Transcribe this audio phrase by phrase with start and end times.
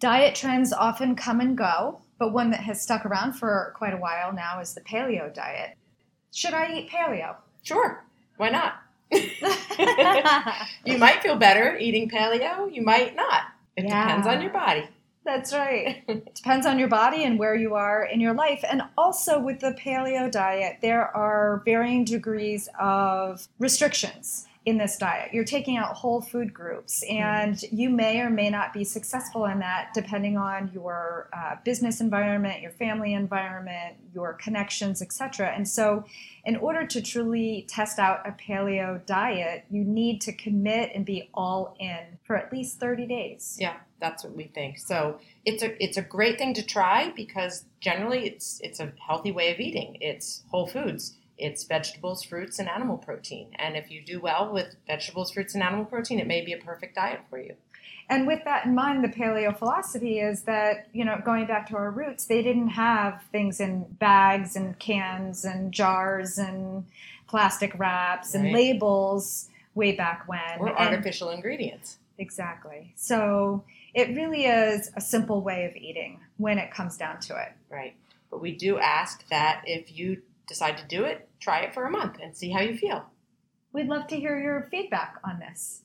[0.00, 3.98] Diet trends often come and go, but one that has stuck around for quite a
[3.98, 5.76] while now is the paleo diet.
[6.32, 7.36] Should I eat paleo?
[7.62, 8.04] Sure.
[8.36, 8.74] Why not?
[9.10, 13.42] you might feel better eating paleo, you might not.
[13.76, 14.06] It Yeah.
[14.06, 14.86] depends on your body.
[15.24, 16.04] That's right.
[16.08, 18.64] It depends on your body and where you are in your life.
[18.70, 25.32] And also with the paleo diet, there are varying degrees of restrictions in this diet.
[25.32, 29.60] You're taking out whole food groups, and you may or may not be successful in
[29.60, 35.52] that depending on your uh, business environment, your family environment, your connections, etc.
[35.56, 36.04] And so,
[36.44, 41.30] in order to truly test out a paleo diet, you need to commit and be
[41.32, 43.56] all in for at least 30 days.
[43.58, 44.78] Yeah, that's what we think.
[44.78, 49.32] So it's a it's a great thing to try because generally it's it's a healthy
[49.32, 49.96] way of eating.
[50.02, 51.16] It's whole foods.
[51.38, 53.48] It's vegetables, fruits, and animal protein.
[53.56, 56.58] And if you do well with vegetables, fruits, and animal protein, it may be a
[56.58, 57.54] perfect diet for you.
[58.10, 61.76] And with that in mind, the paleo philosophy is that, you know, going back to
[61.76, 66.86] our roots, they didn't have things in bags and cans and jars and
[67.28, 70.58] plastic wraps and labels way back when.
[70.58, 71.98] Or And- artificial ingredients.
[72.16, 72.92] Exactly.
[72.96, 73.62] So
[73.94, 77.52] it really is a simple way of eating when it comes down to it.
[77.70, 77.94] Right.
[78.30, 81.90] But we do ask that if you decide to do it, try it for a
[81.90, 83.04] month and see how you feel.
[83.72, 85.76] We'd love to hear your feedback on this.